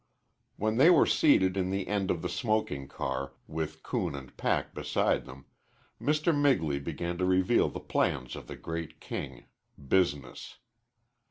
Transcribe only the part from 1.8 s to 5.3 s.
end of the smoking car, with coon and pack beside